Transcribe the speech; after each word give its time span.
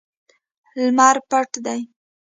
لمر 0.83 1.15
پټ 1.29 1.51
دی 1.65 1.81